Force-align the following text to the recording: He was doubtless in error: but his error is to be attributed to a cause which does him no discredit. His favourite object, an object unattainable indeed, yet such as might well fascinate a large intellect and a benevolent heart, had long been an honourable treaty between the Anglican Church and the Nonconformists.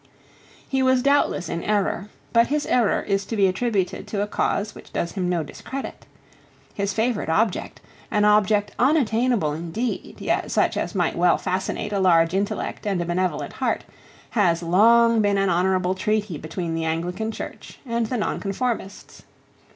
He 0.67 0.81
was 0.81 1.03
doubtless 1.03 1.47
in 1.47 1.63
error: 1.63 2.09
but 2.33 2.47
his 2.47 2.65
error 2.65 3.03
is 3.03 3.23
to 3.25 3.35
be 3.35 3.45
attributed 3.45 4.07
to 4.07 4.23
a 4.23 4.27
cause 4.27 4.73
which 4.73 4.91
does 4.91 5.11
him 5.11 5.29
no 5.29 5.43
discredit. 5.43 6.07
His 6.73 6.91
favourite 6.91 7.29
object, 7.29 7.81
an 8.09 8.25
object 8.25 8.71
unattainable 8.79 9.53
indeed, 9.53 10.15
yet 10.19 10.49
such 10.49 10.75
as 10.75 10.95
might 10.95 11.15
well 11.15 11.37
fascinate 11.37 11.93
a 11.93 11.99
large 11.99 12.33
intellect 12.33 12.87
and 12.87 12.99
a 12.99 13.05
benevolent 13.05 13.53
heart, 13.53 13.83
had 14.31 14.59
long 14.63 15.21
been 15.21 15.37
an 15.37 15.51
honourable 15.51 15.93
treaty 15.93 16.35
between 16.39 16.73
the 16.73 16.83
Anglican 16.85 17.31
Church 17.31 17.77
and 17.85 18.07
the 18.07 18.17
Nonconformists. 18.17 19.21